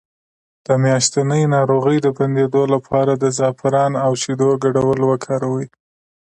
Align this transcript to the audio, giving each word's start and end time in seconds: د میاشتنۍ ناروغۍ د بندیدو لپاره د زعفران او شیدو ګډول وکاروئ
د 0.65 0.67
میاشتنۍ 0.83 1.43
ناروغۍ 1.55 1.97
د 2.01 2.07
بندیدو 2.17 2.63
لپاره 2.73 3.11
د 3.15 3.25
زعفران 3.37 3.93
او 4.05 4.11
شیدو 4.21 4.49
ګډول 4.63 4.99
وکاروئ 5.11 5.67